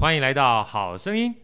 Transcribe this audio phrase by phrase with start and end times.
[0.00, 1.34] 欢迎来到好声音。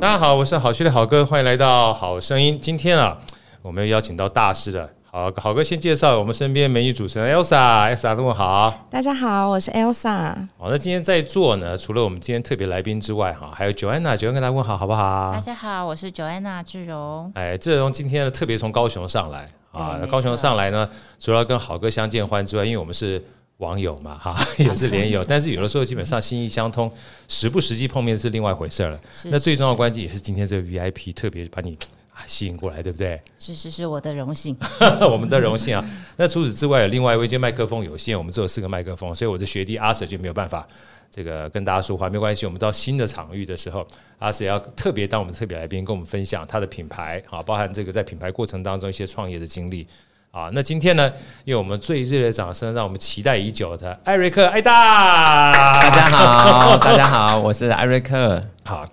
[0.00, 2.58] 大家好，我是好趣的好哥，欢迎来到好声音。
[2.60, 3.16] 今天啊，
[3.62, 4.90] 我们邀请到大师了。
[5.12, 8.88] 好，好哥先介绍我们身边美女主持人 Elsa，Elsa 中午好。
[8.90, 10.34] 大家好，我是 Elsa。
[10.58, 15.30] 好，那今天在座呢，除了我们今天特别来宾之外，哈，还有 Joanna，Joanna 跟大家问好，好不好？
[15.32, 17.30] 大家好，我是 Joanna 志荣。
[17.36, 20.88] 哎，志荣今天呢特别从高雄上来啊，高雄上来呢，
[21.18, 23.22] 除了跟好哥相见欢之外，因为我们是。
[23.58, 26.90] 网友嘛，哈， 也是连友，但是有的时候基本上心意相通，
[27.28, 29.00] 实不实际碰面是另外一回事了。
[29.26, 31.78] 那最重要的关键也是今天这个 VIP 特别把你
[32.26, 33.20] 吸引过来，对不对？
[33.38, 34.56] 是是是，我的荣幸，
[35.08, 35.84] 我们的荣幸啊。
[36.16, 40.66] 那除此之外，有另外一位，因为麦克风有限，我们只有四个麦克风，所以我的学弟阿 Sir 就没有办法
[41.14, 42.08] 这个跟大家说话。
[42.08, 43.86] 没关系，我们到新的场域的时候，
[44.18, 49.86] 阿 Sir 要特别当我们特别来宾，跟我们分享他的品牌啊，包含这个在品牌过程当中一些创业的经历。
[50.30, 51.12] 啊，那今天呢，
[51.44, 55.52] 用我们最热烈的掌声，让我们期待已久的艾瑞克艾大。
[55.74, 58.42] 大家好，大家好，我是艾瑞克。
[58.64, 58.86] 好，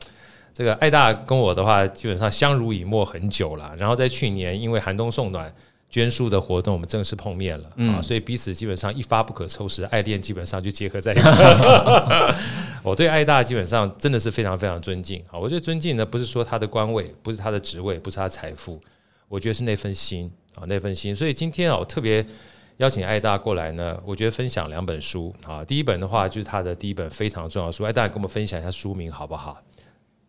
[0.54, 3.74] 这个艾大跟我的话，基本上相濡以沫很久了。
[3.78, 5.50] 然后在去年，因为寒冬送暖
[5.90, 7.70] 捐书的活动，我们正式碰面了。
[7.76, 11.22] 嗯，啊，所以彼此基本上一发不可收拾，爱恋基本上就结合在一起。
[12.84, 15.20] 我对艾大基本上真的是非常非常尊敬。
[15.32, 18.80] 啊，我觉得尊敬呢，不是说他的官位，不是他的职位，不是他的财富，
[19.28, 20.32] 我觉得是那份心。
[20.56, 22.26] 啊，那份心，所以今天啊，我特别
[22.78, 23.98] 邀请艾大过来呢。
[24.04, 29.62] 我觉得分享两本书啊，第一本的话就是他的第一本非常重要的书，艾大跟我们分享一下书名好不好？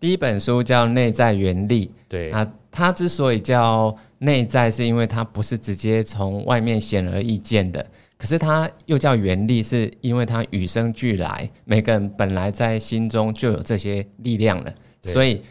[0.01, 2.31] 第一本书叫《内在原力》，对。
[2.33, 15.43] 啊，它之所以叫内在，是因为它不是直接从外面显而易见的，可是它又叫原力，是因为它与生俱来，每个人本来在心中就有这些力量了，所以。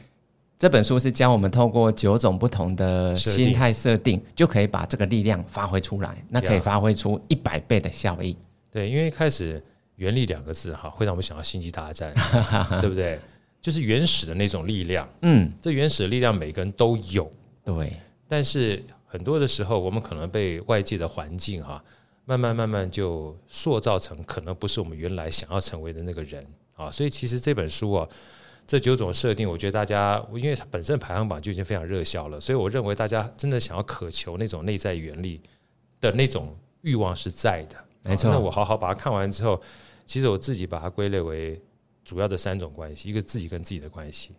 [0.62, 8.36] 这本书是教我们透过九种不同的心态设定，就可以把这个力量发挥出来，那可以发挥出一百倍的效益。
[8.70, 9.64] 对，因为一开始
[9.96, 12.14] “原力”两个字哈，会让我们想到星际大战，
[12.82, 13.18] 对不对？
[13.62, 15.08] 就是原始的那种力量。
[15.22, 17.30] 嗯，这原始的力量每个人都有。
[17.64, 17.94] 对，
[18.28, 21.84] 但是很多的时候，我们可能被外界的环境哈，
[22.26, 26.92] 慢慢慢慢就塑造成可能不是我们原来想要成为的那个人啊。
[26.92, 28.08] 所以其实这本书啊。
[28.68, 35.42] 这九种设定，我觉得大家，因为它本身排行榜就已经非常热销了，所以我认为大家真的想要渴求那种内在原力
[36.00, 37.76] 的那种欲望是在的。
[38.04, 38.30] 没错。
[38.30, 39.60] 那我好好把它看完之后，
[40.06, 41.60] 其实我自己把它归类为
[42.10, 44.32] 主要的三种关系：一个是自己跟自己的关系，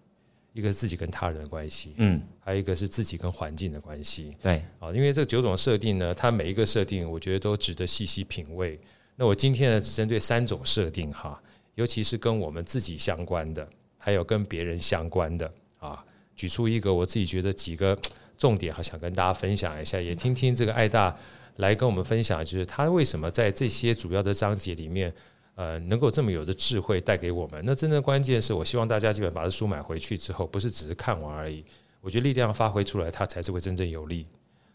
[0.53, 4.33] 一个是自己跟他人的关系，嗯，还有一个是自己跟环境的关系。
[4.43, 4.65] 对。
[4.81, 8.77] 啊，因为这九种设定呢，它每一个设定，我觉得都值得细细品味。
[9.15, 11.41] 那我今天呢，只针对三种设定哈，
[11.77, 13.69] 尤其是跟我们自己相关的。
[14.03, 16.05] 还有跟别人相关的啊，
[16.35, 17.97] 举出一个我自己觉得几个
[18.37, 21.15] 重点，好想跟大家分享一下，也听听这个艾大
[21.57, 25.15] 来跟我们分享，就是他为什么在这些主要的章节里面，
[25.60, 27.62] 呃，能够这么有的智慧带给我们。
[27.66, 31.62] 那真正关键是我希望大家基本把这书买回去之后，不是只是看完而已，
[32.00, 34.25] 我觉得力量发挥出来，它才是会真正有力。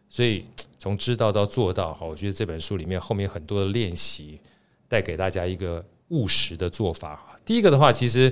[0.09, 0.45] 所以
[0.77, 4.39] 从知道到做到，哈，我觉得这本书里面后面很多的练习，
[4.87, 7.35] 带给大家一个务实的做法。
[7.43, 8.31] 第一个的话，其实。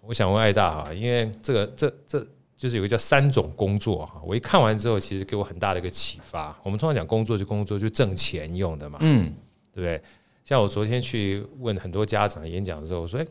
[0.00, 2.26] 我想问艾大哈，因为这个这这
[2.56, 6.58] 就是有个叫三种工作哈，我一看完之后，其实给我很大的一个启发。
[6.62, 9.30] 我们通常讲工作就工作就挣钱用的嘛，嗯，
[9.70, 10.02] 对不对？
[10.44, 13.26] 像我昨天去问很多家长演讲的时候，我说：哎，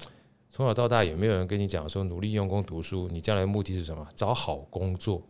[0.50, 4.08] 从小到大有没有人跟你讲说努力用功读书，你将来的目的是什么？
[4.16, 5.22] 找好工作，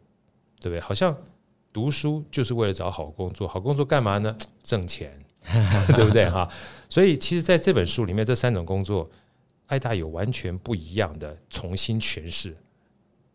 [0.59, 0.79] 对不对？
[0.79, 1.15] 好像
[1.73, 4.35] 读书就是为了找好工作，好工作干嘛呢？
[4.63, 5.17] 挣钱，
[5.95, 6.47] 对不对哈？
[6.89, 9.09] 所以其实在这本书里面，这三种工作。
[9.67, 12.53] 艾达有完全不一样的重新诠释，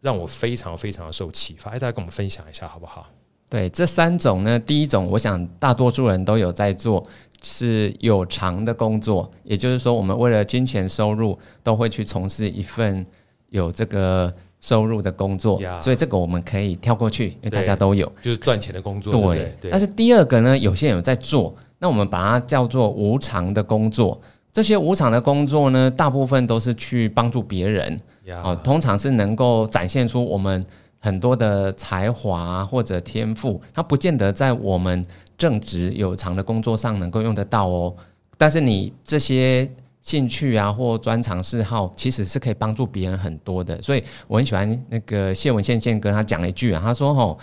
[0.02, 1.70] 让我非常非常受启发。
[1.70, 3.10] 艾达跟我们分享一下好不好？
[3.48, 7.06] 对，这三种呢，第一种我想大多数人都有在做，
[7.42, 13.06] 是有偿的工作，也就是说，我们为了金钱收入，都会去从事一份
[13.50, 15.60] 有这个收入的工作。
[15.80, 19.12] 所以这个我们可以跳过去，因为大家都有，就是赚钱的工作。
[19.32, 24.20] 对，对，但是第二个呢，有些人有在做，那我们把它叫做无偿的工作。
[24.52, 28.00] 这些无偿的工作呢，大部分都是去帮助别人，
[28.42, 30.64] 哦，通常是能够展现出我们
[30.98, 35.04] 很多的才华或者天赋，它不见得在我们
[35.38, 37.94] 正职有偿的工作上能够用得到哦。
[38.37, 39.70] 但是你这些
[40.02, 43.81] 兴趣啊或专长嗜好，其实是可以帮助别人很多的。
[43.81, 47.38] 所以我很喜欢那个谢文宪宪哥他讲了一句啊，他说：“吼，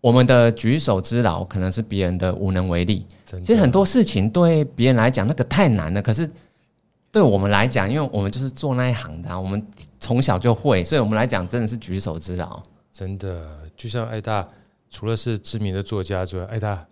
[0.00, 3.06] 我们的举手之劳可能是别人的无能为力。”
[3.44, 6.30] 其实很多事情对别人来讲那个太难了，可是
[7.10, 9.66] 对我们来讲，因为我们就是做那一行的，啊我们
[9.98, 12.62] 从小就会，所以我们来讲真的是举手之劳。
[12.96, 14.48] 真的，就像艾大，
[14.88, 16.82] 除了是知名的作家之外，艾大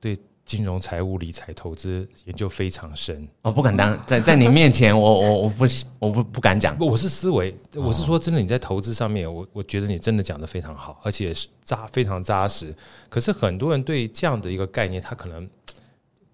[0.00, 3.28] 对金融、财务、理财、投资研究非常深。
[3.42, 5.66] 我不敢当 在在你面前，我我我不
[5.98, 6.74] 我不不敢讲。
[6.74, 12.74] 不，我是思维，我是说真的，你在投资上面，我我觉得你真的讲的非常好，而且是扎非常扎实。
[13.10, 15.46] 可是很多人对这样的一个概念，他可能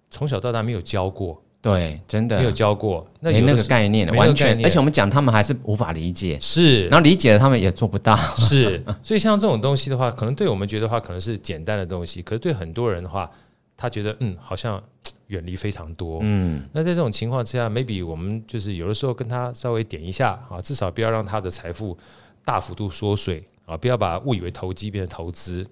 [0.09, 1.43] 从小到大没有教过。
[1.71, 2.37] 对，真的。
[2.37, 13.29] 没有教过，那没那个概念，完全，而且我们讲他们还是无法理解，是，然后理解了他们也做不到，是，所以像这种东西的话，可能对我们觉得话可能是简单的东西，可是对很多人的话，
[13.75, 14.81] 他觉得嗯，好像
[15.27, 21.97] 远离非常多，嗯，那在这种情况之下，maybe 我们就是有的时候跟他稍微点一下啊，至少不要让他的财富
[22.45, 25.67] 大幅度缩水啊，不要把误以为投机变成投资，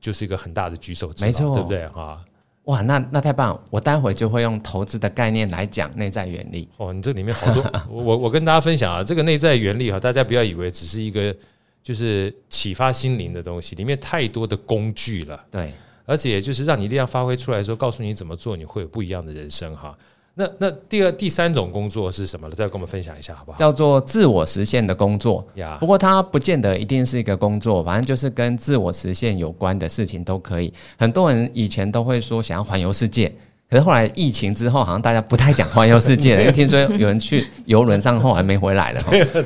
[0.00, 1.82] 就是一个很大的举手之劳，没错，对不对？
[1.86, 2.24] 啊？
[2.64, 3.60] 哇，那那太棒！
[3.70, 6.66] 我待会就会用投资的概念来讲内在原理。
[6.78, 11.34] 哦，你这里面好多，我我跟大家分享啊，这个内在原理哈，大家不要以为只是一个
[11.82, 15.38] 就是启发心灵的东西，里面太多的工具了。
[15.50, 15.72] 对，
[16.06, 19.96] 而且就是让你力量发挥出来的时候，告诉你怎么做，你会有不一样的人生哈。
[20.36, 22.54] 那那第二第三种工作是什么呢？
[22.56, 23.58] 再跟我们分享一下好不好？
[23.58, 25.76] 叫做自我实现的工作呀。
[25.78, 30.72] 不过它不见得一定是一个工作，反正就是跟自我实现有关的事情都可以。
[30.98, 33.32] 很多人以前都会说想要环游世界，
[33.70, 39.00] 可是后来疫情之后，好像大家不太讲环游世界了， 因为听说有人去游轮上后来没回来了。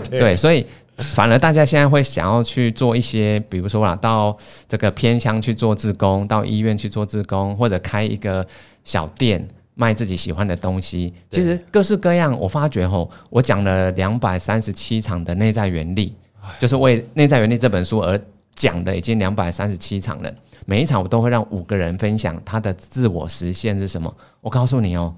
[0.08, 0.64] 对，所以
[0.96, 4.34] 反而大家现在会想要去做一些，比如说啊，到
[4.66, 8.46] 这个偏乡去做志工，到医院去做志工，或者开一个
[8.84, 9.46] 小店。
[9.80, 12.36] 卖自己喜欢的东西，其实各式各样。
[12.36, 16.16] 我发觉吼，我讲了两百三十七场的内在原理，
[16.58, 18.20] 就是为《内在原理》这本书而
[18.56, 20.34] 讲的，已经两百三十七场了。
[20.66, 24.12] 每一场我都会让五个人分享他的自我实现是什么。
[24.40, 25.14] 我告诉你哦，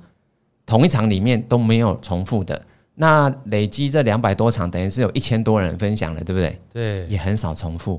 [0.67, 2.61] 同一场里面都没有重复的。
[2.95, 6.59] 那累积这两百多场，等于是有一千多人分享了，对不对？
[6.71, 7.99] 对，也很少重复。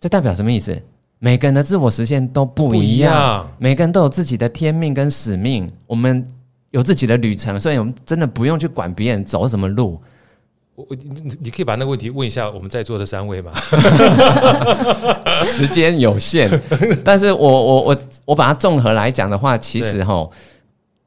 [0.00, 0.82] 这代表什么意思？
[1.22, 5.70] 每个人的自我实现都不一样，每个人都有自己的天命跟使命。
[5.86, 6.26] 我们
[6.70, 10.00] 有自己的旅程，所以我们真的不用去管别人走什么路。
[10.74, 13.52] 我我你你可以把那个问题问一下我们在座的三位吗？
[15.44, 16.50] 时间有限，
[17.04, 20.26] 但是我我我我把它综合来讲的话，其实哈，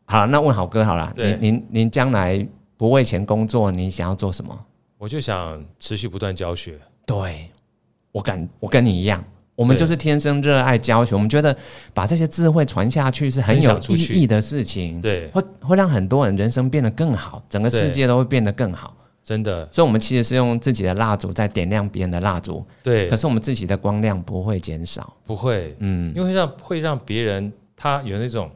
[0.05, 4.55] 好，那问好哥好了，您您您将来不为钱工作，你想要做什么？
[4.99, 6.77] 我就想持续不断教学。
[7.03, 7.49] 对，
[8.11, 9.23] 我敢，我跟你一样。
[9.55, 11.55] 我们就是天生热爱教学，我们觉得
[11.93, 19.69] 把这些智慧传下去是很有意义的事情，对，会会让很多人人生变得更好，整个世界都会变得更好，真的。
[19.71, 23.07] 所以，我们其实是用自己的蜡烛在点亮别人的蜡烛，对。
[23.07, 28.49] 可是，我们自己的光亮不会减少，不会，嗯，因为会让会让别人他有那种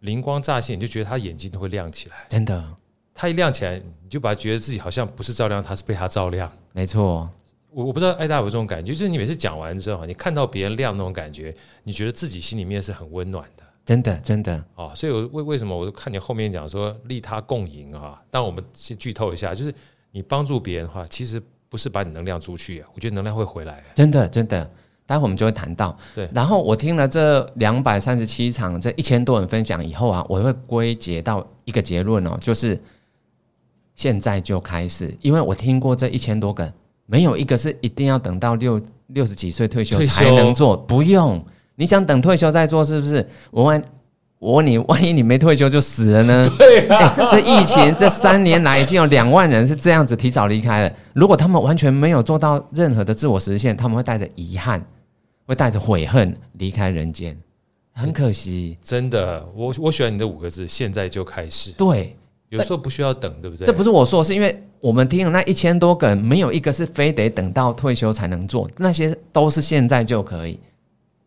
[0.00, 2.64] 灵光乍现，你就觉得他眼睛都会亮起来，真的。
[3.14, 7.28] 他一亮起来，你就把他觉得自己好像不是照亮，他是被他照亮，没错。
[7.74, 11.54] 我我不知道艾大有这种感觉，就是你每次讲完之后，你看到别人亮那种感觉，
[11.84, 14.92] 你觉得自己心里面是很温暖的，真的真的哦。
[14.94, 18.20] 所以，我为为什么我都看你后面讲说利他共赢啊？
[18.30, 19.74] 但我们先剧透一下，就是
[20.10, 23.82] 你帮助别人的话，其实不是把你能量出去，我觉得能量会回来。
[23.94, 24.70] 真的真的，
[25.06, 25.96] 待会我们就会谈到。
[26.14, 32.78] 对，然后我听了这两百三十七场这一千多人分享以后啊，我会归结到一个结论哦，就是
[33.94, 36.70] 现在就开始，因为我听过这一千多个。
[37.06, 41.44] 没有一个是一定要等到六六十几岁退休才能做，不用。
[41.74, 43.26] 你想等退休再做，是不是？
[43.50, 43.82] 我问，
[44.38, 46.46] 我问你，万一你没退休就死了呢？
[46.58, 50.94] 对啊，欸， 这疫情这三年来已经有两万人是这样子提早离开了。
[51.14, 54.84] 如果他们完全没有做到任何的自我实现，他们会带着遗憾，
[55.46, 57.36] 会带着悔恨离开人间，
[57.92, 58.78] 很可惜。
[58.82, 61.72] 真的，我我喜欢你的五个字：现在就开始。
[61.72, 62.16] 对。
[62.58, 63.66] 有时候不需要等，对不对？
[63.66, 70.60] 这不是我说，是因为我们听了那一千多个人，没有一个是非得等到退休才能做，那些都是现在就可以。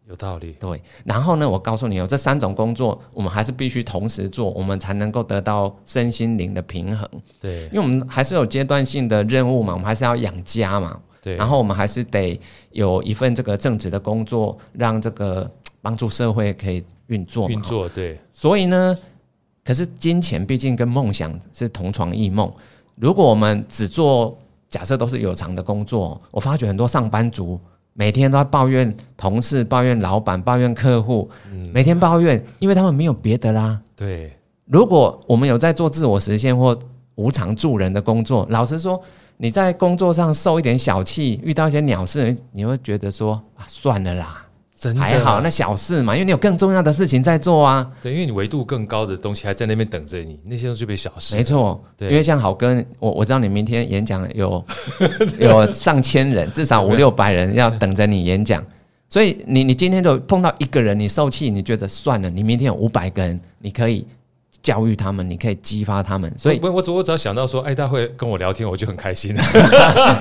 [0.08, 0.56] 有道理。
[0.60, 0.80] 对。
[1.04, 7.10] 然后呢，我告诉你哦，这三种工作我们还是必须同时做，我们才能够得到身心灵的平衡。
[7.42, 7.64] 对。
[7.66, 11.00] 因为我们还是有阶段性的任务嘛，我们还是要养家嘛。
[11.24, 11.36] 对。
[11.36, 12.40] 然后我们还是得
[12.70, 15.50] 有一份这个正职的工作，让这个
[15.82, 17.50] 帮助社会可以运作。
[17.50, 18.20] 运作对。
[18.32, 18.96] 所以呢。
[19.66, 22.50] 可是金钱毕竟跟梦想是同床异梦。
[22.96, 24.38] 如果我们只做
[24.70, 27.60] 假设都是有偿的工作，我发觉很多上班族
[27.94, 31.30] 每天都在抱怨同事、抱怨老板、抱怨客户，
[31.74, 33.82] 每天抱怨，因为他们没有别的啦。
[33.96, 34.32] 对，
[34.66, 36.78] 如果我们有在做自我实现或
[37.16, 39.02] 无偿助人的工作，老实说，
[39.38, 44.45] 你在工作上受一点小气，遇到一些鸟事，你会觉得说啊，算了啦。
[44.94, 47.90] 还好，那小事嘛，因为你有更重要的事情在做啊。
[48.02, 51.36] 对，因为你维度更高的东西还在那边等着你，那些都是被小事。
[51.36, 54.64] 没错，对，因为像好哥，我我知道你明天演讲有
[55.40, 58.64] 有上千人，至少五六百人要等着你演讲，
[59.10, 64.08] 所以你你今天就碰到一个人，你受气，你觉得算了，你明天有五百个人，你可以
[64.66, 66.34] 教育他们，你可以激发他们。
[66.38, 69.36] 所以，我我我只要想到说，哎，他会跟我聊天，我就很开心。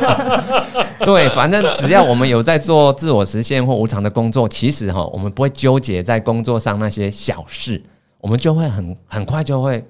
[1.00, 7.82] 对，反正只要我们有在做自我实现或无偿的工作，其实哈，我们不会纠结在工作上那些小事，
[8.20, 9.82] 我们就会很很快就会。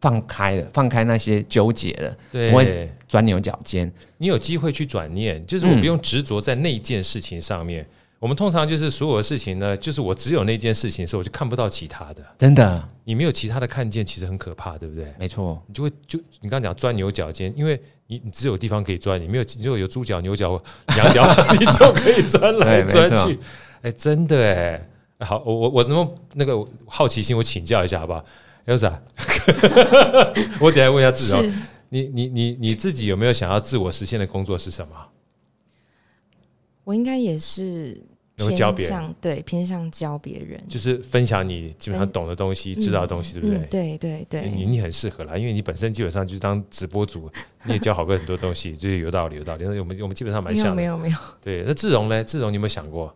[0.00, 3.92] 放开了，放开那些纠结了，对，不会钻牛角尖。
[4.18, 7.82] 你有机会去转念，就是我不用执着在那件事情上面。
[7.82, 7.86] 嗯、
[8.18, 12.22] 我们通常就是所有的事情呢，就是我只有那件事情的时候，我就看不到其他的。
[12.36, 15.06] 真的，你没有其他的看见，其实很可怕，对不对？
[15.18, 20.60] 没错，你就会就你刚刚讲钻牛角尖，因为你你只有地方可以钻，你没有，你就有猪脚、牛脚、
[20.96, 21.24] 羊角，
[21.58, 23.38] 你就可以钻来钻去。
[23.82, 24.88] 哎，真的哎，
[25.20, 26.52] 好，我我我能不能那个
[26.86, 28.24] 好奇心，我请教一下好不好
[28.66, 28.98] ？Elsa，
[30.58, 31.40] 我等下问一下志柔，
[31.90, 34.96] 你你你你自己有没有想要自我实现的工作是什么？
[36.88, 38.02] 我应该也是
[38.34, 43.58] 偏向对偏向教别人，就是分享你基本上懂的东西、知道的东西，对不对？
[43.66, 47.30] 对对对，你你很适合啦，因为你本身基本上就是当直播主，
[47.64, 49.64] 你也教好过很多东西， 就是有道理有道理。
[49.64, 51.18] 那我们我们基本上蛮像的，没有没有。
[51.42, 52.24] 对，那志荣呢？
[52.24, 53.14] 志荣，你有没有想过？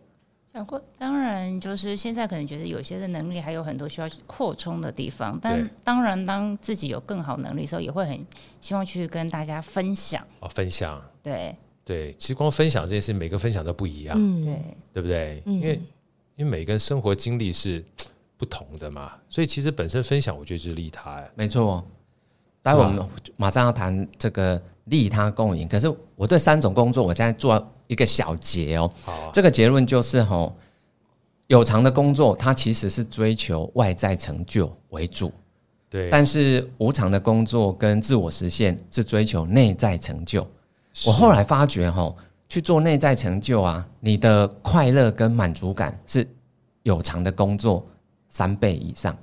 [0.53, 8.23] 想过，当然就是现在可能觉得有些的能力还有很多需要扩充的地方，但当然当自己有更好能力的时候，也会很
[8.61, 10.23] 希望去跟大家分享。
[10.41, 14.55] 哦，分享，对对，其实光分享这件事，每个分享都不一样，嗯，对，
[14.93, 15.43] 对不对？
[15.45, 15.81] 因为
[16.35, 17.83] 因为每个人生活经历是
[18.37, 21.85] 不同的嘛，所以其实本身分享，我觉得就是利他，哎，没错。
[22.61, 27.67] 待会我们马上要谈这个利他共赢，可是我对三种工作，我现在做。
[27.87, 30.55] 一个小结哦，啊、这个结论就是吼，
[31.47, 35.31] 有偿的工作它其实是追求外在成就为主，
[35.89, 40.47] 对，但是无偿的工作跟自我实现是追求内在成就。
[40.93, 42.13] 是我后来发觉哈，
[42.47, 46.27] 去做内在成就啊，你的快乐跟满足感是
[46.83, 47.85] 有偿的工作
[48.29, 49.15] 三倍以上。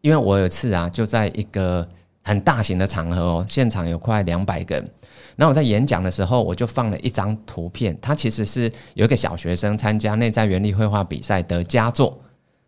[0.00, 1.86] 因为我有一次啊，就在一个
[2.22, 4.90] 很大型的场合哦，现场有快两百个人。
[5.36, 12.18] 那我在演讲的时候，我就放了一张图片，它其实是有一个小学生参加内在原力绘画比赛得佳作，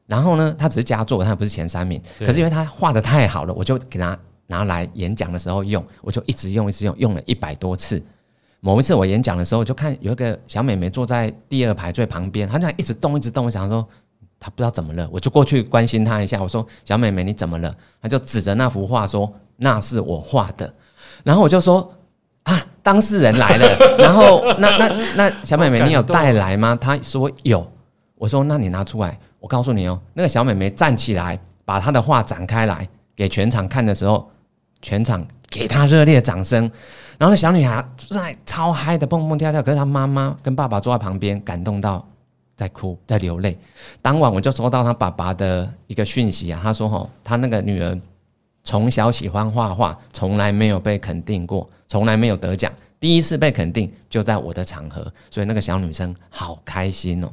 [0.07, 8.03] 然后呢，他只是佳作，他不是前三名，可是因为他画的太好了，我就给他拿来演讲的时候用，我就一直用，一直用，用了一百多次。
[8.61, 13.87] 某一次我演讲的时候，就看有一个小妹妹坐在第二排最旁边，她这样一直动，一直动，我想说
[14.39, 17.75] 她不知道怎么了，我就过去关心她一下，我说小妹妹你怎么了？
[18.01, 20.73] 她就指着那幅画说那是我画的，
[21.25, 21.93] 然后我就说。
[22.47, 26.79] 啊，当事人来了，然后那那那小妹妹，你有带来吗？
[26.81, 27.69] 她说有，
[28.15, 34.31] 我说那你拿出来，我告诉你哦，那个小妹妹站起来，把她的画展开来给全场看的时候，
[34.81, 36.71] 全场给她热烈掌声。
[37.19, 42.07] 然后那小女孩在超嗨的蹦蹦跳跳，可是她妈妈跟爸爸坐在旁边，感动到
[42.57, 43.57] 在哭在流泪。
[44.03, 47.99] 当晚我就收到她爸爸的一个讯息啊，他说吼，他那个女儿
[48.65, 51.69] 从小喜欢画画，从来没有被肯定过。
[51.89, 57.29] 从来没有得奖，第一次被肯定就在我的场合，所以那个小女生好开心哦。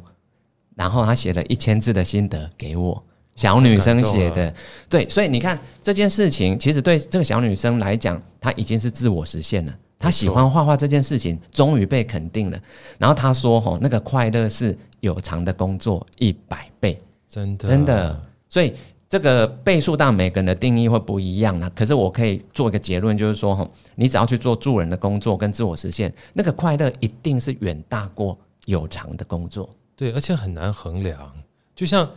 [0.75, 3.03] 然后她写了一千字的心得给我，
[3.35, 4.53] 小女生写的，
[4.89, 9.73] 对，所以你看这件事情，其实对这个小女生来讲，她已经是自我实现了。
[9.97, 12.59] 她喜欢画画这件事情终于被肯定了。
[12.97, 18.73] 然后她说：“吼，那个快乐是有偿的工作一百倍，真的真的。”所以。
[19.09, 28.35] 这个倍数到每个人的定义会不一样啦，可是我可以做一个结论，就是说，你只要去做助人的工作跟自我实现，那个快乐一定是远大过
[28.65, 29.69] 有偿的工作。
[29.95, 31.31] 对，而且很难衡量。
[31.75, 32.09] 就像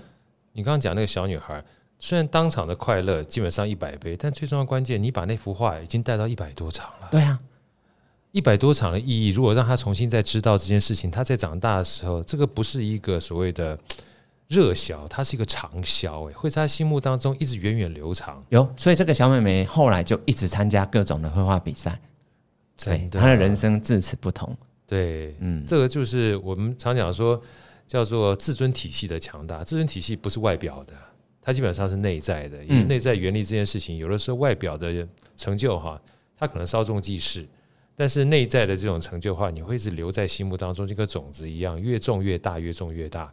[0.57, 1.63] 你刚刚讲那个小女孩，
[1.99, 7.09] 虽然当场的快乐基本上一百倍，但最重要关键，你把那幅画已经带到一百多场了。
[7.11, 7.39] 对啊，
[8.33, 13.79] 一百多场的意义，如果让她重新再知道这件事情，她在长大的时候，这个不是一个所谓的。
[14.49, 18.41] 热销，它是一个长销，哎，会在他心目当中一直源远流长。
[18.51, 22.01] 有，所以这个小妹妹后来就一直参加各种的绘画比赛，
[22.77, 24.57] 对，她的人生自此不同。
[24.87, 27.43] 对，嗯，这个就是我们常讲说
[27.87, 29.62] 叫做自尊体系的强大。
[29.64, 30.93] 自尊体系不是外表的，
[31.40, 32.62] 它基本上是内在的。
[32.64, 36.00] 因为内在原理这件事情，有的时候外表的成就哈，
[36.37, 37.47] 它可能稍纵即逝，
[37.95, 43.33] 但是内在的这种成就的话，你会一直留在心目当中，就跟种子一样，越种越大，越种越大。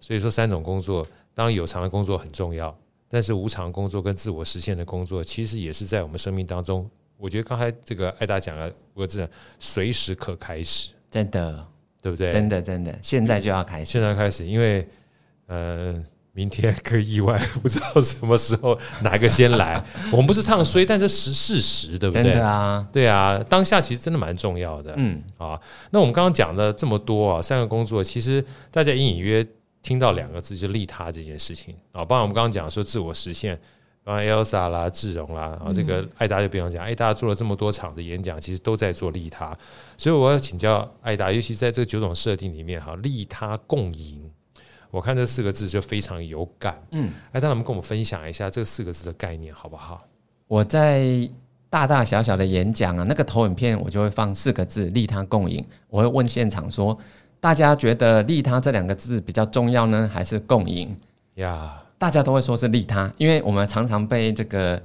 [0.00, 2.76] 所以说，三种工作，当然有偿的工作很重要，
[3.08, 6.90] 但是无偿工作跟自我实现的工作，其实也是在我们生命当中。
[7.16, 9.26] 我觉得刚才这个艾达讲的五个字，
[9.58, 11.66] 随时可开始，真的，
[12.04, 12.30] 对不对？
[12.30, 14.86] 真的，真的，现在就要开始，现在开始，因为，
[15.46, 15.94] 呃，
[16.32, 19.82] 明天可以意外， 不知道什么时候哪个先来。
[20.12, 22.22] 我们不是唱衰，但这是事实，对不对？
[22.22, 24.92] 真的啊，对啊，当下其实真的蛮重要的。
[24.98, 25.58] 嗯啊，
[25.90, 29.46] 那我们刚刚讲了这么多啊，三个工作，其实大家隐隐约
[29.80, 32.04] 听到两个字，就利他这件事情啊。
[32.04, 33.58] 包括我们刚刚讲说自我实现，
[34.04, 39.56] 包括 Elsa 啦、志荣啦，然后这个艾达就不用讲，艾达做了这么多场的演讲，其实都在做利他。
[39.96, 44.30] 所以我要请教艾达，尤其在这个九种设定里面哈，利他共赢。
[44.90, 50.04] 我看这四个字就非常有感，嗯，哎，当然我们跟我们分享一下这四个字的概念好不好？
[50.46, 51.28] 我在
[51.68, 55.66] 大大小小的演讲啊，那个投影片我就会放四个字“利他共赢”。
[55.90, 56.96] 我会问现场说，
[57.40, 60.96] 大家觉得“利他”这两个字比较重要呢，还是“共赢”
[61.34, 61.82] 呀？
[62.04, 64.78] 大家都会说是利他，因为我们常常被这个。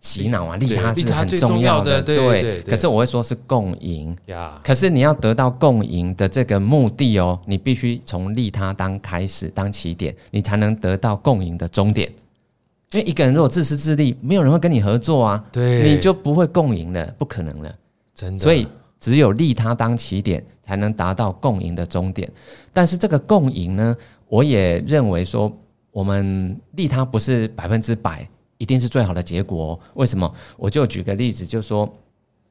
[0.00, 2.62] 洗脑啊，利他是很重要的，对。
[2.62, 4.60] 可是我会说是共赢呀。
[4.62, 12.08] 可是你要得到共赢的这个目的哦，你必须从利他当开始当起点，你才能得到共赢的终点。
[12.92, 17.74] 因为一个人如果自私自利，没有人会跟你合作啊，对，你就不会共赢了，不可能了，
[18.14, 18.38] 真的。
[18.38, 18.68] 所以
[19.00, 22.30] 只有利他当起点，才能达到共赢的终点。
[22.72, 23.96] 但是这个共赢呢，
[24.28, 25.52] 我也认为说，
[25.98, 28.28] 我们利他不是百分之百。
[28.58, 29.80] 一定是最好的结果哦。
[29.94, 30.34] 为什么？
[30.56, 31.88] 我就举个例子，就说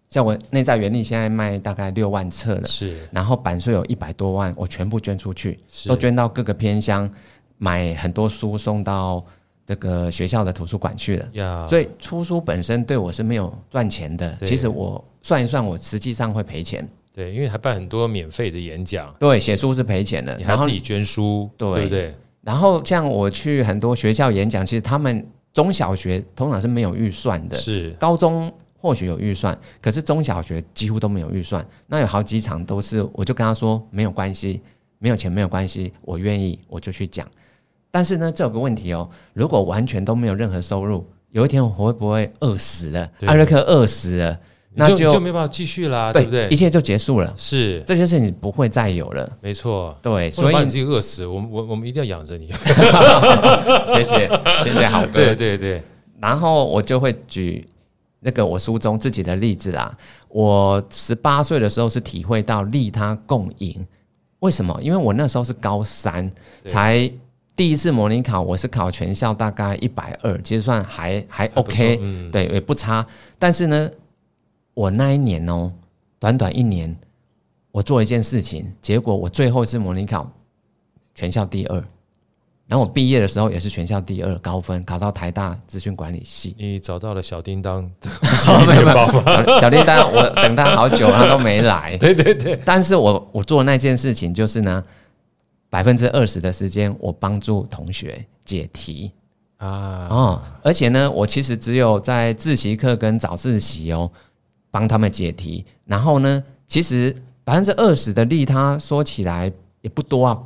[0.10, 7.10] 像我内在原理现在卖大概六万册了，是，然后版税有一百多万，我全部捐出去，都捐到各个偏乡，
[7.58, 9.22] 买很多书送到
[9.66, 11.68] 这个学校的图书馆去了。
[11.68, 14.38] 所以出书本身对我是没有赚钱的。
[14.46, 16.88] 其实我算一算，我实际上会赔钱。
[17.13, 19.13] 对，因为还办很多免费的演讲。
[19.20, 22.16] 对，写书是赔钱的，你还自己捐书，对不对？
[22.48, 25.27] 然后像我去很多学校演讲，其实他们。
[25.54, 31.66] 中小学通常是没有预算的，是高中或许有预算，可是中小学几乎都没有预算。
[31.88, 34.62] 那有好几场都是，我就跟他说没有关系，
[35.00, 37.27] 没有钱没有关系，我愿意我就去讲。
[37.89, 43.10] 但是呢，这有个问题哦，如果完全都没有任何收入，有一天我会不会饿死了？
[43.22, 44.39] 艾瑞克饿死了。
[44.80, 46.48] 那就就，就没办法继续啦，对，对不对？
[46.50, 49.98] 一切就结束了，是这些事情不会再有了，没错。
[50.04, 52.46] 对，所以把你自己饿死，我们我我们一定要养着你。
[53.92, 54.30] 谢谢，
[54.64, 55.14] 谢谢好哥。
[55.14, 55.82] 对对对。
[56.22, 57.68] 然后我就会举
[58.20, 59.98] 那个我书中自己的例子啦。
[60.30, 63.84] 我十八岁的时候是体会到利他共赢，
[64.42, 64.80] 为什么？
[64.84, 66.32] 因为我那时候是高三，
[66.66, 67.12] 才
[67.56, 73.04] 第一次模拟考，我是考全校大概一百二，其实算还还 OK，嗯，对，也不差。
[73.40, 73.90] 但是呢。
[74.78, 75.74] 我那一年哦，
[76.20, 76.96] 短短一年，
[77.72, 80.32] 我做一件事情，结果我最后一次模拟考
[81.16, 81.84] 全校第二，
[82.68, 86.56] 然后我毕业的时候也是全校第二高分，考到台大资讯管理系。
[86.60, 87.82] 你找到了小叮当，
[88.68, 91.98] 没有没有， 小叮当，我等他好久，他都没来。
[92.00, 94.84] 对对对，但是我我做的那件事情就是呢，
[95.72, 99.12] 百分之二十的时间我帮助同学解题
[99.58, 104.12] 啊哦，而且呢，我其实只有在自习课跟早自习哦。
[104.78, 110.40] 帮他们解题，然后呢，其实百分之二十的利他说起来也不多啊，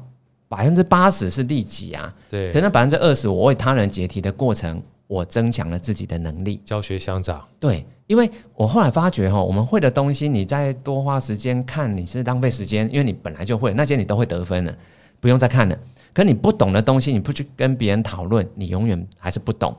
[0.48, 2.13] 百分之八十是利己啊。
[2.30, 7.46] 对，可那百分之二十，我为他人解题的过程，我增强了自己的能力，教学相长。
[7.60, 14.74] 对，因为我后来发觉哈，我们会的东西，你再多花时间看，你是浪费时间，因为你本来就会那些，你都会得分了，
[15.20, 15.78] 不用再看了。
[16.13, 19.76] 可你不懂的东西，你不去跟别人讨论，你永远还是不懂。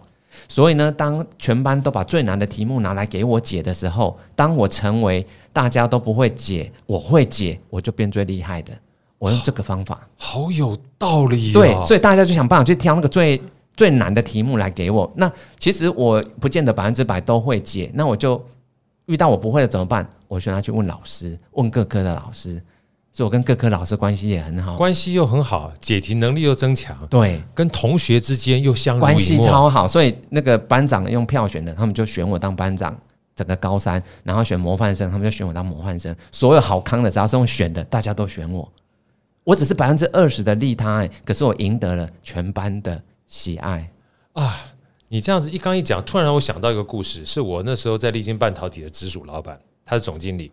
[0.49, 8.73] 所以呢，当全班都把最难的题目拿来给我解的时候，当我成为大家都不会解，我会解，我就变最厉害的。
[9.18, 11.55] 我用这个方法，好有道理哦。
[11.55, 13.40] 对，所以大家就想办法去挑那个最
[13.77, 15.11] 最难的题目来给我。
[15.14, 18.45] 那其实我不见得百分之百都会解，那我就
[19.07, 20.09] 遇到我不会的怎么办？
[20.27, 22.61] 我选择去问老师，问各科的老师。
[23.12, 29.87] 所以我跟各科老师关系也很好，关系又很好，解题能力又增强，对，跟同学之间又相关系超好。
[29.87, 32.96] 所以那个班长用票选的，他们就选我当班长。
[33.35, 36.14] 整个高三，然后选模范生，他们就选我当模范生。
[36.31, 38.70] 所有好康的，只要是用选的，大家都选我。
[39.42, 43.90] 我只是百分之二十的利他，欸，可是我赢得了全班的喜爱
[44.35, 44.61] 啊！
[45.09, 50.53] 你这样子一刚一讲，突然让我想到一个故事，是我那时候在立晶半导体的直属老板，他是总经理。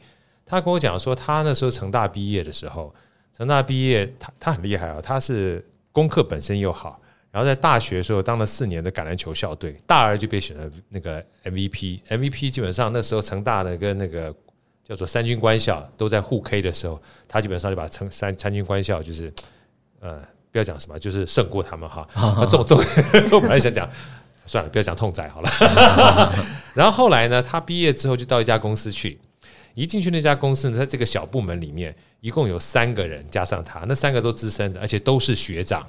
[0.49, 2.91] 他跟我讲说，他那时候成大毕业的时候，
[3.37, 14.33] 成大毕业，他他很厉害啊，他是功课本身又好，然后在大学的时候当了四年的橄榄球校队，大二就被选了那个 MVP，MVP 基本上那时候成大的跟那个
[14.83, 19.31] 叫做三军官校都在互 K 的时候，他基本上就把成三三军官校就是
[19.99, 20.19] 呃
[20.51, 22.01] 不要讲什么，就是胜过他们哈。
[22.15, 22.83] 啊，这种这种
[23.31, 23.87] 我本来想讲，
[24.47, 25.49] 算了，不要讲痛宰好了。
[26.73, 29.19] 然后后来呢，他毕业之后就到一家公司去。
[29.79, 35.87] 一进去那家公司呢，在这个小部门里面，一共有三个人，加上他，那三个都资深的，而且都是学长。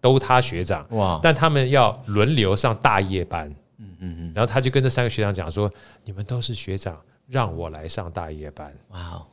[0.00, 3.46] 都他学长哇，但他们要轮流上大夜班，
[3.76, 5.70] 嗯嗯嗯，然后他就跟这三个学长讲说
[6.06, 9.26] ：“你们都是学长，让我来上大夜班。”哇，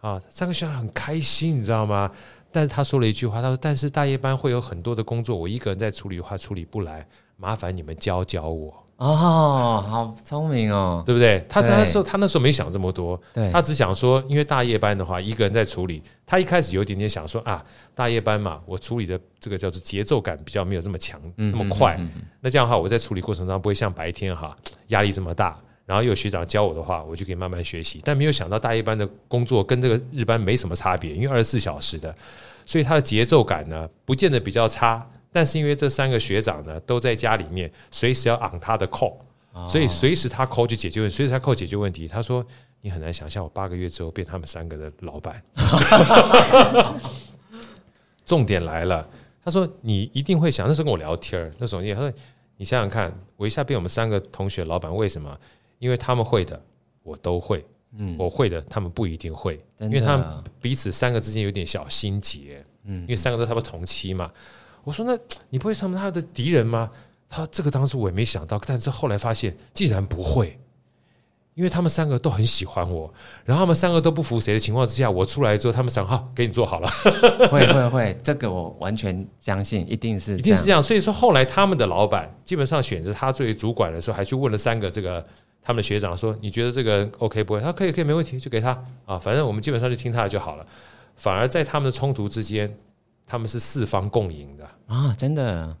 [0.00, 2.08] 啊，三个学长很开心，你知道吗？
[2.52, 7.04] 但是他说了一句话，他说：“但是大夜班会有很多的工作，我一个人在处理的话处理不来，
[7.36, 11.44] 麻烦你们教教我。”哦，好聪明哦，对不对？
[11.48, 13.20] 他那时候他那时候没想这么多，
[13.52, 16.02] 他只想说，因为大夜班的话，一个人在处理。
[16.24, 17.62] 他一开始有一点点想说啊，
[17.94, 22.00] 大夜班嘛，我处理的这个叫做节奏感比较没有这么强，那么快。
[22.40, 24.56] 那这样的话，我在处理过程当中不会像白天哈
[24.88, 25.58] 压力这么大。
[25.86, 28.00] 然后又有学长教我的话，我就可以慢慢学习。
[28.02, 32.14] 但没有想到大夜班的工作跟这个日班没什么差别，因为二十四小时的，
[32.64, 35.06] 所以他的节奏感呢，不见得比较差。
[35.34, 39.16] 但是因为这三个学长呢，都在家里面，随时要 on 他的 call，
[39.68, 42.06] 所以随时他 call 就解决问题，随时他 call 解决问题。
[42.06, 42.46] 他说
[42.82, 45.42] ：“你很难想象我八个月之后变他们三个的老板。
[48.24, 49.08] ”重点来了，
[49.44, 52.12] 他说：“你一定会想，那时候跟我聊天儿，那时候他说
[52.56, 55.36] 你想想看，我一下变我们三个同学老板，为什么？
[55.80, 56.64] 因为他们会的
[57.02, 57.66] 我都会，
[57.98, 64.30] 嗯，我会的他们不一定会，因为他们彼此三个之间有点小心结，嗯，因为三个都差不多同期嘛。”
[64.84, 65.18] 我说：“那
[65.50, 66.90] 你不会成为他的敌人吗？”
[67.26, 70.56] 他这个当时我也没想到，但是后来发现竟然不会，
[71.54, 73.12] 因为他们三个都很喜欢我，
[73.44, 76.88] 然后他们三个都不服谁的情况之下，我出来之后，他们想：“好，给你做好了。”
[77.50, 80.80] 会会会，这个我完全相信，一定是一定是这样。
[80.80, 85.26] 所以说后来他们的老板基本上选择他作为主管的时候，还去问了三个这个
[85.60, 88.70] 他们的学长说：“你觉得这个 OK 不会？”他可以可以没问题，就给他
[89.06, 90.66] 啊，反正我们基本上就听他的就好了。
[91.16, 92.72] 反而在他们的冲突之间。
[93.26, 95.14] 他们是四方共赢的啊！
[95.18, 95.76] 真的，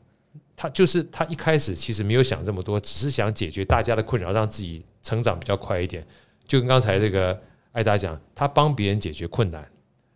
[0.56, 6.06] 他就是他一开始其实没有想这么多，只是想解决大家的困扰，让自己成长比较快一点。
[6.46, 7.38] 就跟刚才这个
[7.72, 9.66] 艾达讲，他帮别人解决困难，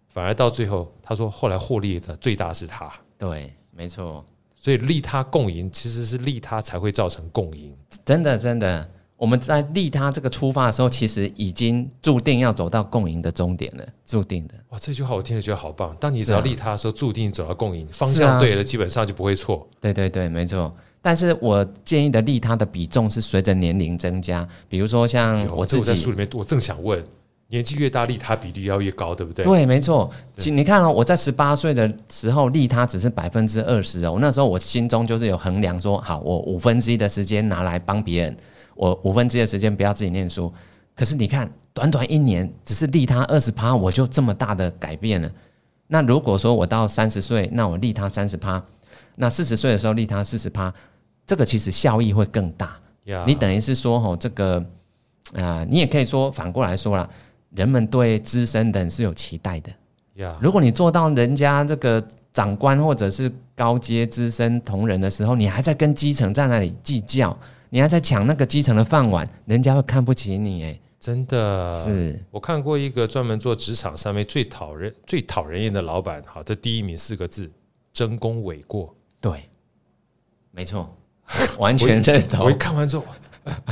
[0.09, 2.93] 反而到最后他说后来获利的最大是他。
[3.17, 4.25] 对，没错。
[4.57, 7.77] 所以利他共赢，其实是利他才会造成共赢。
[8.05, 8.91] 真的，真的。
[9.19, 14.55] 我们在利他这个出发的时候，其实已经注定要走到共赢的终点了，注定的。
[14.69, 15.95] 哇，这句话我听了觉得好棒。
[15.99, 19.69] 当你只要利他的时候，注定走到共赢，方向对了，基本上就不会错。
[19.81, 20.73] 对对对，没错。
[21.03, 27.05] 但是我建议的利他的比重是随着年龄增加，比如说像我自己在书里面，我正想问，
[27.49, 29.45] 年纪越大，利他比例要越高，对不对？
[29.45, 30.09] 对，没错。
[30.37, 34.19] 其你看哦，我在十八岁的时候，利他只是百分之二十哦。
[34.21, 38.37] 那时候我心中就是有衡量说，好，我五分之一的时间拿来帮别人。
[38.79, 40.53] 我五分之一的时间不要自己念书，
[40.95, 45.29] 可是你看，短短一年只是利他二十趴，我就这么大的改变了。
[45.89, 48.65] 那如果说我到三十岁，那我利他三十趴，
[49.17, 50.73] 那四十岁的时候利他四十趴，
[51.27, 52.77] 这个其实效益会更大。
[53.27, 54.61] 你等于是说，吼，这个
[55.33, 57.09] 啊、呃，你也可以说反过来说啦，
[57.51, 59.73] 人们对资深的人是有期待的。
[60.41, 62.01] 如果你做到人家这个
[62.33, 67.37] 长官或者是高阶资深同仁的时候，你还在跟基层在那里计较。
[67.71, 72.19] 你还在抢那个基层的饭碗，人家会看不起你哎，真的是。
[72.31, 77.51] 我看过一个专门做职场上面最讨人、最讨人厌的老板，好，这第一名四个字：
[77.93, 78.95] 争功诿过。
[79.21, 79.49] 对，
[80.51, 80.97] 没错，
[81.59, 82.47] 完全认同。
[82.47, 83.05] 我一看完之后，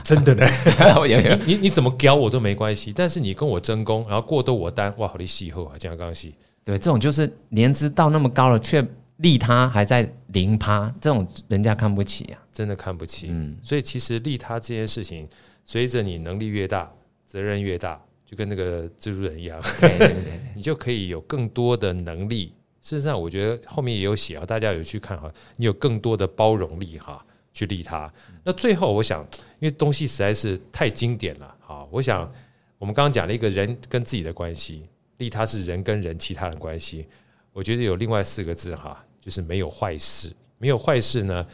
[0.05, 0.47] 真的呢，
[1.47, 6.35] 你你怎么教我都没关系，但是你跟我争功，然后过都我担，哇，好的戏后啊，这样刚戏。
[6.65, 8.85] 对，这种就是年资到那么高了，却
[9.19, 12.43] 利他还在零趴，这种人家看不起啊。
[12.53, 15.29] 真的看不起，嗯，所以其实利他这件事情，
[15.67, 16.91] 随着你能力越大，
[17.27, 22.55] 责任越大，就跟那个蜘蛛人一样，对对对对， 你就可以有更多的能力。
[22.81, 28.11] 事实上，我觉得后面也有写啊，大家有去看哈，你有更多的包容力哈，去利他。
[28.43, 29.23] 那最后，我想，
[29.59, 32.33] 因为东西实在是太经典了，哈，我想
[32.79, 34.87] 我们刚刚讲了一个人跟自己的关系，
[35.19, 37.07] 利他是人跟人其他的关系。
[37.53, 41.45] 我觉得有另外四个字哈，就是没有坏事，没有坏事呢。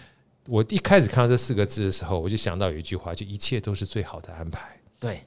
[0.46, 4.78] 我一开始看到这四个字的时候，我就想到有一句话，就一切都是最好的安排。
[5.00, 5.22] 对，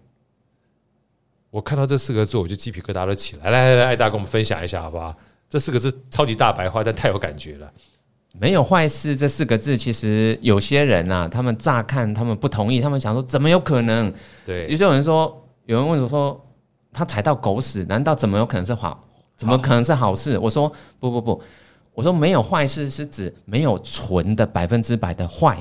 [1.50, 3.50] 我看到这四个字，我就鸡皮疙瘩都起来。
[3.50, 5.16] 来来来，艾达跟我们分享一下好不好？
[5.50, 7.74] 这四个字超级大白话，但太有感觉了。
[8.34, 14.14] 没有坏事这四个字，其实有些人啊，他们乍看他们不同意，他们想说怎么有可能？
[14.46, 16.48] 对，于是有人说，有人问我说，
[16.94, 19.04] 他踩到狗屎，难道怎么有可能是好？
[19.36, 20.38] 怎么可能是好事？
[20.38, 21.44] 我说不不不。
[21.96, 25.58] 我说没有坏事是指没有纯的百分之百的坏，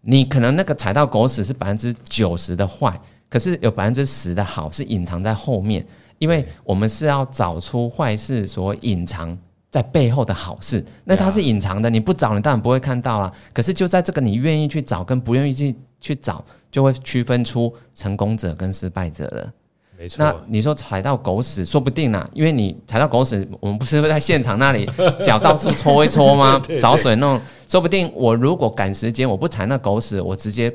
[0.00, 5.84] 你可能那个踩到狗屎是百分之九十的坏，可是有百分之十的好是隐藏在后面，
[6.18, 9.36] 因为我们是要找出坏事所隐藏
[9.70, 13.34] 在背后的好事，那它是隐藏的，你不找你当然不会看到啊。
[13.52, 19.52] 可是就在这个你愿意去找跟不愿意去去找，就会区分出成功者跟失败者了。
[19.98, 20.24] 没错。
[20.24, 24.88] 那你说踩到狗屎，说不定呢，因为你踩到狗屎，我们不是会在现场那里
[25.22, 26.62] 脚到处搓一搓吗？
[26.80, 30.72] 找水弄，说不定我如果赶时间，我不踩那狗屎，我直接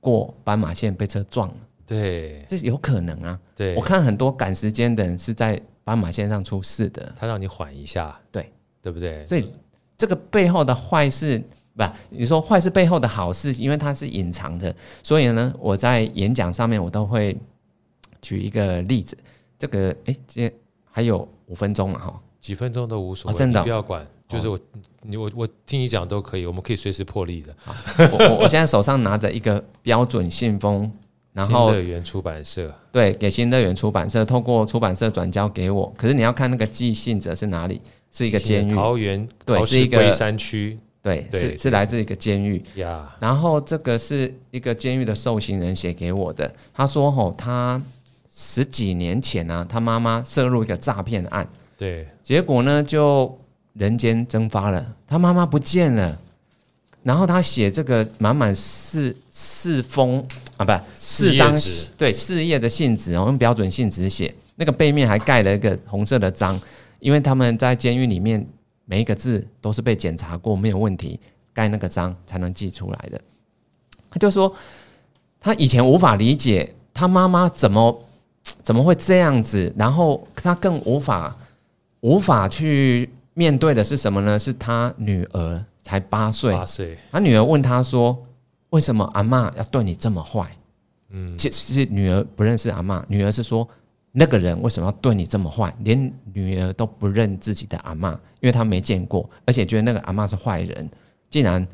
[0.00, 1.54] 过斑马线被车撞了。
[1.86, 3.38] 对，这有可能啊。
[3.54, 7.12] 对，我看很多赶时间的人是在斑马线上出事的。
[7.18, 8.50] 他让你缓一下，对，
[8.82, 9.26] 对不对？
[9.26, 9.44] 所以
[9.96, 11.42] 这个背后的坏事。
[11.76, 17.36] 不，你说坏事背后的好事，因为它是隐藏的，所以呢，我在演讲上面我都会
[18.20, 19.16] 举一个例子。
[19.58, 20.52] 这个，哎，这
[20.88, 24.56] 还有五分钟了哈，几分钟都无所谓，真的不要管，就是我，
[25.02, 27.56] 你我我听你讲都可以，我们可以随时破例的。
[28.12, 30.88] 我我我现在手上拿着一个标准信封，
[31.32, 35.92] 然后新乐园出版社对，给新乐园出版社，透过出版社转交给我。
[35.96, 37.80] 可是你要看那个寄信者是哪里，
[38.12, 40.78] 是一个监狱，桃园，对，是一个龟山区。
[41.00, 42.62] 对，是是来自一个监狱.
[43.20, 46.52] 然后这个是一个监狱的受刑人写给我的。
[46.74, 47.80] 他说：“吼，他
[48.38, 51.44] 十几年前呢、啊，他妈妈涉入一个诈骗案，
[51.76, 53.36] 对，结果呢就
[53.72, 56.16] 人间蒸发了，他妈妈不见了。
[57.02, 60.24] 然后他写这个满满四四封
[60.56, 61.52] 啊，不四张
[61.96, 66.60] 对四页的信纸，用标准信纸写，那个背面还盖了一个红色的章，
[67.00, 68.46] 因为他们在监狱里面。”
[68.90, 71.20] 每一个字都是被检查过没有问题，
[71.52, 73.20] 盖那个章才能寄出来的。
[74.08, 74.50] 他就说，
[75.38, 78.02] 他以前无法理解他妈妈怎么
[78.62, 81.36] 怎么会这样子，然后他更无法
[82.00, 84.38] 无法去面对的是什么呢？
[84.38, 88.16] 是他女儿才八岁，八岁，他女儿问他说
[88.70, 90.50] ：“为什么阿嬷要对你这么坏？”
[91.10, 93.68] 嗯，其实女儿不认识阿嬷，女儿是说。
[94.10, 95.72] 那个人为什么要对你这么坏？
[95.80, 100.90] 连女儿都不认自己的阿嬷，因为她没见过，而且觉得那个阿嬷是坏人，
[101.28, 101.64] 竟然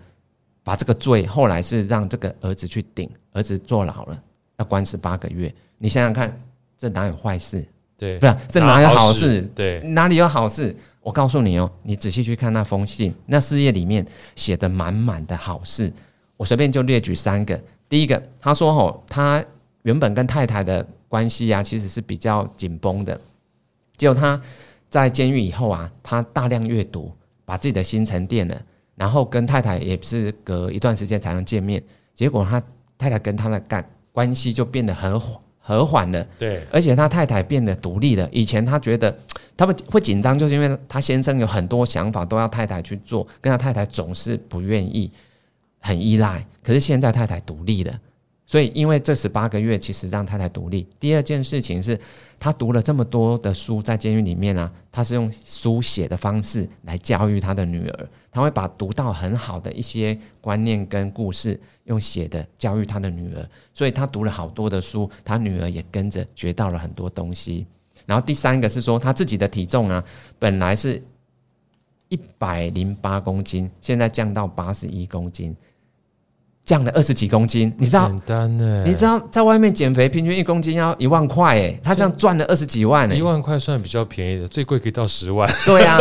[0.64, 4.22] 把这个罪后来是让这个儿子去顶，儿子坐牢了，
[4.58, 5.54] 要关十八个月。
[5.78, 6.38] 你想想看，
[6.78, 7.66] 这哪有坏事？
[7.96, 9.42] 对，不是这哪有好事？
[9.54, 10.74] 对，哪里有好事？
[11.00, 15.92] 我告诉你哦，你仔细去看那封信，那四页里面写的满满的好事。
[16.37, 17.60] 我随便就列举三个。
[17.88, 19.44] 第一个，他说：“哦，他
[19.82, 23.20] 原本跟太太的。”关系啊，其实是比较紧绷的。
[23.96, 24.40] 结果他
[24.90, 27.12] 在监狱以后啊，他大量阅读，
[27.44, 28.60] 把自己的心沉淀了，
[28.96, 31.80] 然后跟太太也是隔一段时间才能见面。
[32.16, 32.60] 结果他
[32.98, 35.20] 太太跟他的干关系就变得很
[35.66, 36.22] 和缓了。
[36.38, 38.29] 对，而且他太太变得独立了。
[38.31, 39.16] 以前他觉得
[39.57, 45.11] 他们会紧张，就是因为他先生有很多想法都要太太去做，跟他太太总是不愿意，
[45.81, 46.44] 很依赖。
[46.62, 47.98] 可是现在太太独立了。
[48.46, 50.87] 所以，因为这十八个月，其实让太太独立。
[51.00, 51.98] 第二件事情是，
[52.38, 58.09] 他读了这么多的书，在监狱里面啊，他是用书写的方式来教育他的女儿。
[58.30, 63.48] 他会把读到很好的一些观念跟故事，用写的教育他的女儿。
[63.72, 67.66] 所以他读了好多的书，他女儿也跟着学到了很多东西。
[68.04, 70.04] 然后第三个是说，他自己的体重啊，
[70.38, 71.02] 本来是
[72.09, 75.57] 一百零八公斤，现在降到八十一公斤。
[76.64, 78.09] 降了二十几公斤，你知道？
[78.09, 85.46] 简单的，你知道在外面减肥，平均一公斤要一万块，哎，他这样赚了二十几万，哎，一万块算比较便宜的，最贵可以到十万。
[85.66, 85.98] 对啊，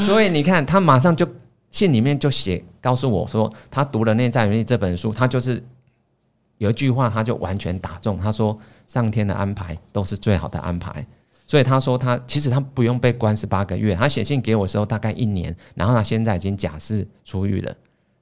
[0.00, 1.24] 所以你看，他马上就
[1.70, 5.62] 信里面就写告诉我说，他读了《内在原力》这本书，他就是
[6.58, 11.06] 有一句话，他就完全打中，他说上天的安排都是最好的安排，
[11.46, 17.72] 所以他说他其实他不用被关十八个月，他写信给我的时候大概一年，然后他现在已经假释出狱了。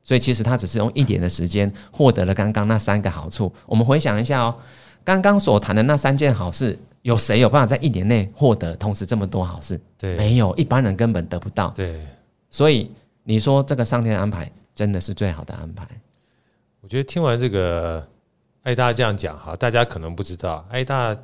[0.03, 3.53] 所以其实他只是用一点的时间获得了刚刚那三个好处。
[3.67, 4.55] 我们回想一下哦，
[5.05, 9.81] 刚刚所谈的那三件好事，有谁有办法在一年内获得同时这么多好事？
[9.97, 11.71] 对，没有，一般人根本得不到。
[11.71, 12.07] 对，
[12.51, 12.91] 所以
[13.23, 15.87] 你说这个上天的安排真的是最好的安排？
[16.81, 18.05] 我觉得听完这个
[18.65, 21.17] 艾大这样讲哈，大家可能不知道，艾大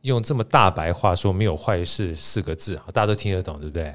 [0.00, 3.94] 用这么大白话说“没有坏事”四个字，大家都听得懂，对不对？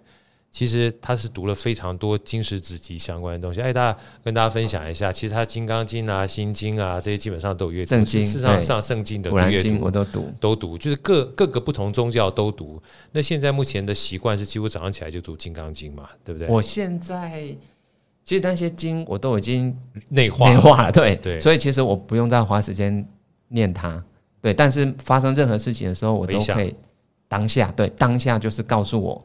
[0.52, 5.12] 其实他是读了非常多经史子集相关的东西，哎，大家跟大家分享一下。
[5.12, 7.90] 其实他《金刚经》啊、《心经》啊这些基本上都有阅读。
[7.90, 12.82] 圣经，事实上上圣经的阅读我都读，都读，就是各各个不同宗教都读。
[13.12, 16.48] 那现在目前的习惯是几乎早上起来就读《金刚经》嘛，对不对？
[16.48, 17.56] 我现在
[18.24, 19.78] 其实那些经我都已经
[20.10, 23.08] 内化内化了，对对，所以其实我不用再花时间
[23.50, 24.04] 念它，
[24.42, 24.52] 对。
[24.52, 26.74] 但是发生任何事情的时候，我都可以
[27.28, 29.24] 当下，对，当下就是告诉我。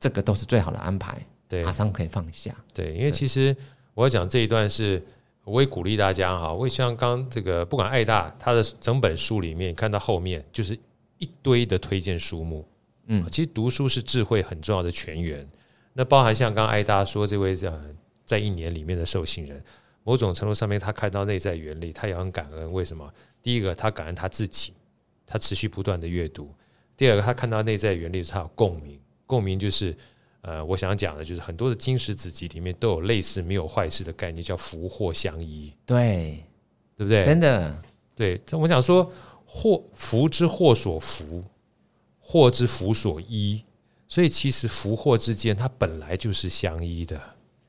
[0.00, 2.54] 这个都是最好的安排，对，马上可以放下。
[2.72, 3.56] 对，因为其实
[3.94, 5.02] 我要讲这一段是，
[5.44, 6.52] 我也鼓励大家哈。
[6.52, 10.78] 我也像刚这个，不管爱大他的整本书里面，看到后面就是
[11.18, 12.66] 一堆的推荐书目。
[13.06, 15.48] 嗯，其实读书是智慧很重要的泉源。
[15.94, 17.72] 那包含像刚刚爱大说这位在
[18.24, 19.60] 在一年里面的受信人，
[20.04, 22.72] 某种程度上面他看到内在原理，他也很感恩。
[22.72, 23.12] 为什么？
[23.42, 24.74] 第一个，他感恩他自己，
[25.26, 26.54] 他持续不断的阅读。
[26.96, 29.00] 第二个，他看到内在原理，他有共鸣。
[29.28, 29.96] 共鸣就是，
[30.40, 35.72] 呃，我想讲的就是很多的金石子集里面都有类似没有坏事的概念，叫福祸相依。
[35.86, 36.42] 对，
[36.96, 37.24] 对不对？
[37.24, 37.80] 真的，
[38.16, 38.40] 对。
[38.50, 39.12] 我想说，
[39.44, 41.44] 祸福之祸所福，
[42.18, 43.62] 祸之福所依。
[44.08, 47.20] 所以其实福祸之间，它本来就是相依的。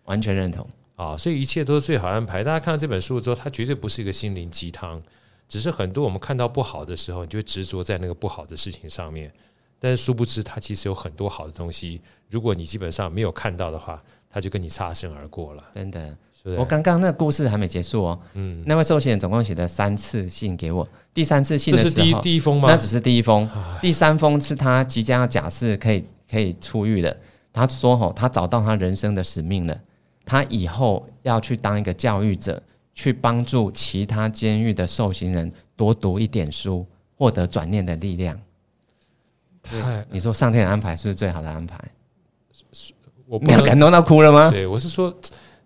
[0.05, 1.15] 完全认同啊！
[1.15, 2.43] 所以一切都是最好安排。
[2.43, 4.99] 大家看到这本书之后，它绝对不是一个心灵鸡汤，
[5.47, 9.31] 只是很多我们看到不好的时候，你就会执着在那个不好的事情上面。
[9.79, 12.01] 但是殊不知，它其实有很多好的东西。
[12.29, 15.63] 如果你基本上没有看到的话，它就跟你擦身而过了。
[15.73, 18.19] 真的，是是我刚刚那个故事还没结束哦。
[18.33, 20.87] 嗯，那位受刑人总共写了三次信给我。
[21.13, 22.69] 第三次信的时候，这是第一第一封吗？
[22.69, 23.49] 那只是第一封。
[23.81, 27.17] 第三封是他即将要假释可以可以出狱的。
[27.51, 29.77] 他说：“吼，他找到他人生的使命了。”
[30.23, 32.61] 他以后要去当一个教育者，
[32.93, 36.85] 去帮助其他监狱的受刑人多读一点书，
[37.17, 38.39] 获得转念的力量。
[39.63, 41.79] 太，你说上天的安排是不是最好的安排？
[43.25, 44.49] 我没有感动到哭了吗？
[44.49, 45.15] 对，我是说，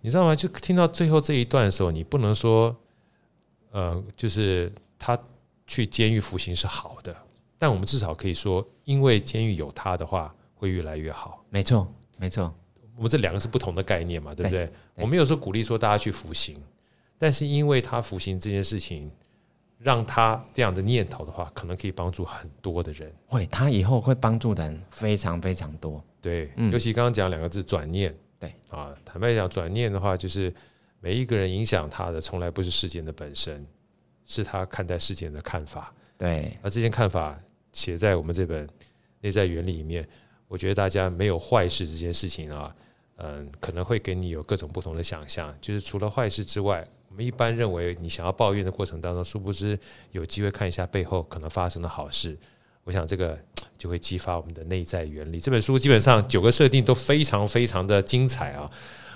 [0.01, 0.36] 你知道吗？
[0.36, 2.75] 就听到最后这一段的时候，你不能说，
[3.71, 5.17] 呃，就是他
[5.65, 7.15] 去监狱服刑是好的，
[7.58, 11.45] 但我们至少可以说，因为监狱有他的话，会越来越好。
[11.49, 12.53] 没错，没错。
[12.97, 14.69] 我们这两个是不同的概念嘛，对不对？
[14.95, 16.62] 我没有说鼓励说大家去服刑，
[17.17, 19.10] 但是因为他服刑这件事情，
[19.84, 23.13] 让他这样的念头的话，可能可以帮助很多的人。
[23.28, 26.04] 会，他以后会帮助的人非常非常多。
[26.22, 28.15] 对，尤其刚刚讲两个字转念。
[28.39, 30.54] 对啊，坦白讲，转念的话，就是
[31.00, 33.65] 每一个人影响他的，从来不是事件的本身，
[34.26, 35.93] 是他看待事件的看法。
[36.17, 37.38] 对，而这件看法
[37.72, 38.67] 写在我们这本
[39.22, 40.08] 内在原理里面。
[40.50, 42.76] 我觉得大家没有坏事这件事情啊，
[43.15, 45.56] 嗯，可能会给你有各种不同的想象。
[45.60, 49.78] 就是除了坏事之外，我们一般认为你想要抱怨的过程当中，殊不知
[50.13, 52.36] 有机会看一下背后可能发生的好事。
[52.84, 53.39] 我想这个
[53.78, 55.39] 就会激发我们的内在原理。
[55.39, 58.67] 这本书基本上九个设定都非常非常的精彩啊！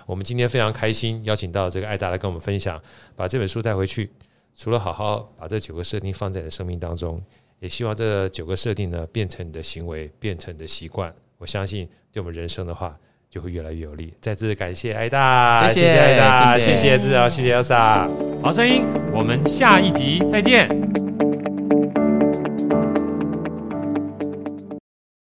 [0.06, 2.80] 我们今天非常开心邀请到这个艾达来跟我们分享，
[3.16, 4.12] 把这本书带回去，
[4.54, 7.20] 除了好好把这九个设定放在你的生命当中，
[7.58, 11.12] 也希望这九个设定呢变成你的行为，变成你的习惯。
[11.40, 12.96] 我相信，对我们人生的话，
[13.30, 14.14] 就会越来越有利。
[14.22, 18.08] 再次感谢艾大，谢谢艾大，谢谢志豪，谢谢 Elsa。
[18.42, 21.07] 好声音，我们下一集再见。